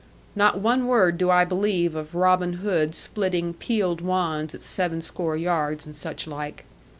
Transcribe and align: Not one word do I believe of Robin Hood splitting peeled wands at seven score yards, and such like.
Not 0.35 0.59
one 0.59 0.87
word 0.87 1.19
do 1.19 1.29
I 1.29 1.45
believe 1.45 1.93
of 1.93 2.15
Robin 2.15 2.53
Hood 2.53 2.95
splitting 2.95 3.53
peeled 3.53 4.01
wands 4.01 4.55
at 4.55 4.63
seven 4.63 4.99
score 4.99 5.37
yards, 5.37 5.85
and 5.85 5.95
such 5.95 6.25
like. 6.25 6.65